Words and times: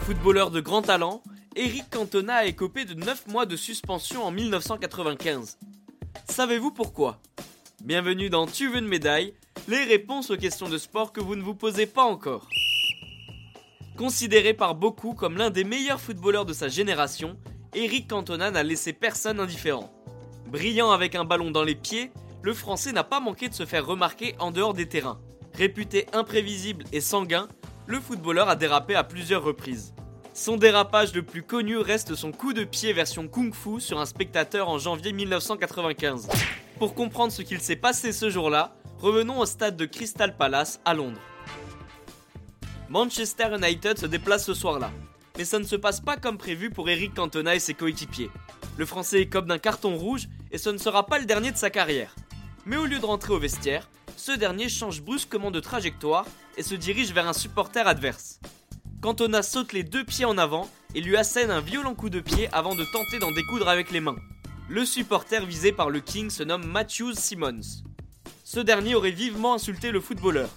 Footballeur 0.00 0.50
de 0.50 0.60
grand 0.60 0.82
talent, 0.82 1.22
Eric 1.54 1.90
Cantona 1.90 2.36
a 2.36 2.44
écopé 2.46 2.84
de 2.84 2.94
9 2.94 3.26
mois 3.26 3.44
de 3.44 3.56
suspension 3.56 4.24
en 4.24 4.30
1995. 4.30 5.58
Savez-vous 6.28 6.70
pourquoi? 6.70 7.20
Bienvenue 7.82 8.30
dans 8.30 8.46
Tu 8.46 8.68
veux 8.68 8.78
une 8.78 8.88
médaille 8.88 9.34
Les 9.68 9.84
réponses 9.84 10.30
aux 10.30 10.36
questions 10.36 10.68
de 10.68 10.78
sport 10.78 11.12
que 11.12 11.20
vous 11.20 11.36
ne 11.36 11.42
vous 11.42 11.54
posez 11.54 11.86
pas 11.86 12.04
encore. 12.04 12.48
Considéré 13.96 14.54
par 14.54 14.76
beaucoup 14.76 15.12
comme 15.12 15.36
l'un 15.36 15.50
des 15.50 15.64
meilleurs 15.64 16.00
footballeurs 16.00 16.46
de 16.46 16.52
sa 16.52 16.68
génération, 16.68 17.36
Eric 17.74 18.08
Cantona 18.08 18.50
n'a 18.50 18.62
laissé 18.62 18.92
personne 18.92 19.40
indifférent. 19.40 19.92
Brillant 20.46 20.90
avec 20.90 21.16
un 21.16 21.24
ballon 21.24 21.50
dans 21.50 21.64
les 21.64 21.74
pieds, 21.74 22.12
le 22.42 22.54
Français 22.54 22.92
n'a 22.92 23.04
pas 23.04 23.20
manqué 23.20 23.48
de 23.48 23.54
se 23.54 23.66
faire 23.66 23.86
remarquer 23.86 24.34
en 24.38 24.50
dehors 24.50 24.74
des 24.74 24.88
terrains. 24.88 25.20
Réputé 25.54 26.06
imprévisible 26.12 26.84
et 26.92 27.00
sanguin, 27.00 27.48
le 27.86 28.00
footballeur 28.00 28.48
a 28.48 28.56
dérapé 28.56 28.94
à 28.94 29.04
plusieurs 29.04 29.42
reprises. 29.42 29.94
Son 30.34 30.56
dérapage 30.56 31.14
le 31.14 31.24
plus 31.24 31.42
connu 31.42 31.78
reste 31.78 32.14
son 32.14 32.30
coup 32.30 32.52
de 32.52 32.62
pied 32.62 32.92
version 32.92 33.26
kung 33.26 33.52
fu 33.52 33.80
sur 33.80 33.98
un 33.98 34.06
spectateur 34.06 34.68
en 34.68 34.78
janvier 34.78 35.12
1995. 35.12 36.28
Pour 36.78 36.94
comprendre 36.94 37.32
ce 37.32 37.42
qu'il 37.42 37.60
s'est 37.60 37.74
passé 37.74 38.12
ce 38.12 38.30
jour-là, 38.30 38.76
revenons 38.98 39.40
au 39.40 39.46
stade 39.46 39.76
de 39.76 39.84
Crystal 39.84 40.36
Palace 40.36 40.80
à 40.84 40.94
Londres. 40.94 41.20
Manchester 42.88 43.48
United 43.56 43.98
se 43.98 44.06
déplace 44.06 44.46
ce 44.46 44.54
soir-là. 44.54 44.92
Mais 45.36 45.44
ça 45.44 45.58
ne 45.58 45.64
se 45.64 45.76
passe 45.76 46.00
pas 46.00 46.16
comme 46.16 46.38
prévu 46.38 46.70
pour 46.70 46.88
Eric 46.88 47.14
Cantona 47.14 47.54
et 47.54 47.60
ses 47.60 47.74
coéquipiers. 47.74 48.30
Le 48.76 48.86
Français 48.86 49.20
écope 49.20 49.46
d'un 49.46 49.58
carton 49.58 49.96
rouge 49.96 50.28
et 50.52 50.58
ce 50.58 50.70
ne 50.70 50.78
sera 50.78 51.06
pas 51.06 51.18
le 51.18 51.24
dernier 51.24 51.50
de 51.50 51.56
sa 51.56 51.70
carrière. 51.70 52.14
Mais 52.68 52.76
au 52.76 52.84
lieu 52.84 52.98
de 52.98 53.06
rentrer 53.06 53.32
au 53.32 53.38
vestiaire, 53.38 53.88
ce 54.18 54.30
dernier 54.30 54.68
change 54.68 55.00
brusquement 55.00 55.50
de 55.50 55.58
trajectoire 55.58 56.26
et 56.58 56.62
se 56.62 56.74
dirige 56.74 57.14
vers 57.14 57.26
un 57.26 57.32
supporter 57.32 57.88
adverse. 57.88 58.40
Cantona 59.00 59.42
saute 59.42 59.72
les 59.72 59.84
deux 59.84 60.04
pieds 60.04 60.26
en 60.26 60.36
avant 60.36 60.68
et 60.94 61.00
lui 61.00 61.16
assène 61.16 61.50
un 61.50 61.62
violent 61.62 61.94
coup 61.94 62.10
de 62.10 62.20
pied 62.20 62.46
avant 62.52 62.74
de 62.74 62.84
tenter 62.84 63.18
d'en 63.20 63.30
découdre 63.30 63.70
avec 63.70 63.90
les 63.90 64.00
mains. 64.00 64.18
Le 64.68 64.84
supporter 64.84 65.46
visé 65.46 65.72
par 65.72 65.88
le 65.88 66.00
King 66.00 66.28
se 66.28 66.42
nomme 66.42 66.66
Matthews 66.66 67.14
Simmons. 67.14 67.84
Ce 68.44 68.60
dernier 68.60 68.94
aurait 68.94 69.12
vivement 69.12 69.54
insulté 69.54 69.90
le 69.90 70.00
footballeur. 70.00 70.50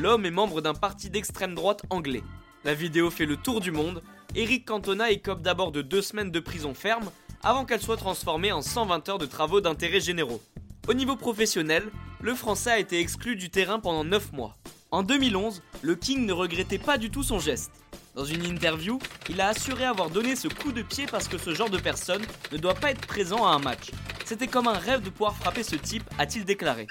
L'homme 0.00 0.26
est 0.26 0.32
membre 0.32 0.62
d'un 0.62 0.74
parti 0.74 1.10
d'extrême 1.10 1.54
droite 1.54 1.82
anglais. 1.90 2.24
La 2.64 2.74
vidéo 2.74 3.08
fait 3.08 3.26
le 3.26 3.36
tour 3.36 3.60
du 3.60 3.70
monde. 3.70 4.02
Eric 4.34 4.64
Cantona 4.66 5.12
écope 5.12 5.42
d'abord 5.42 5.70
de 5.70 5.82
deux 5.82 6.02
semaines 6.02 6.32
de 6.32 6.40
prison 6.40 6.74
ferme 6.74 7.12
avant 7.44 7.64
qu'elle 7.64 7.80
soit 7.80 7.96
transformée 7.96 8.50
en 8.50 8.62
120 8.62 9.08
heures 9.10 9.18
de 9.18 9.26
travaux 9.26 9.60
d'intérêt 9.60 10.00
généraux. 10.00 10.42
Au 10.88 10.94
niveau 10.94 11.14
professionnel, 11.14 11.84
le 12.20 12.34
Français 12.34 12.72
a 12.72 12.78
été 12.80 12.98
exclu 12.98 13.36
du 13.36 13.50
terrain 13.50 13.78
pendant 13.78 14.02
9 14.02 14.32
mois. 14.32 14.56
En 14.90 15.04
2011, 15.04 15.62
le 15.80 15.94
King 15.94 16.26
ne 16.26 16.32
regrettait 16.32 16.80
pas 16.80 16.98
du 16.98 17.08
tout 17.08 17.22
son 17.22 17.38
geste. 17.38 17.70
Dans 18.16 18.24
une 18.24 18.44
interview, 18.44 18.98
il 19.30 19.40
a 19.40 19.48
assuré 19.48 19.84
avoir 19.84 20.10
donné 20.10 20.34
ce 20.34 20.48
coup 20.48 20.72
de 20.72 20.82
pied 20.82 21.06
parce 21.06 21.28
que 21.28 21.38
ce 21.38 21.54
genre 21.54 21.70
de 21.70 21.78
personne 21.78 22.22
ne 22.50 22.58
doit 22.58 22.74
pas 22.74 22.90
être 22.90 23.06
présent 23.06 23.46
à 23.46 23.50
un 23.50 23.60
match. 23.60 23.92
C'était 24.24 24.48
comme 24.48 24.66
un 24.66 24.76
rêve 24.76 25.02
de 25.02 25.10
pouvoir 25.10 25.36
frapper 25.36 25.62
ce 25.62 25.76
type, 25.76 26.02
a-t-il 26.18 26.44
déclaré. 26.44 26.88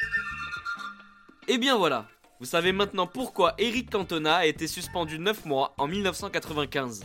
Et 1.49 1.57
bien 1.57 1.77
voilà, 1.77 2.07
vous 2.39 2.45
savez 2.45 2.71
maintenant 2.71 3.07
pourquoi 3.07 3.55
Eric 3.57 3.89
Cantona 3.89 4.37
a 4.37 4.45
été 4.45 4.67
suspendu 4.67 5.19
9 5.19 5.43
mois 5.45 5.75
en 5.77 5.87
1995. 5.87 7.03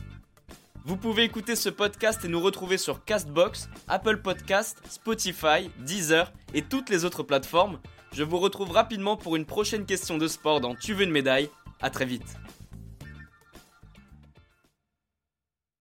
Vous 0.86 0.96
pouvez 0.96 1.24
écouter 1.24 1.56
ce 1.56 1.68
podcast 1.68 2.24
et 2.24 2.28
nous 2.28 2.38
retrouver 2.38 2.78
sur 2.78 3.04
Castbox, 3.04 3.68
Apple 3.88 4.18
Podcast, 4.18 4.80
Spotify, 4.88 5.68
Deezer 5.80 6.32
et 6.54 6.62
toutes 6.62 6.90
les 6.90 7.04
autres 7.04 7.24
plateformes. 7.24 7.80
Je 8.12 8.22
vous 8.22 8.38
retrouve 8.38 8.70
rapidement 8.70 9.16
pour 9.16 9.34
une 9.34 9.46
prochaine 9.46 9.84
question 9.84 10.16
de 10.16 10.28
sport 10.28 10.60
dans 10.60 10.76
Tu 10.76 10.94
veux 10.94 11.02
une 11.02 11.10
médaille. 11.10 11.50
A 11.80 11.90
très 11.90 12.04
vite. 12.04 12.36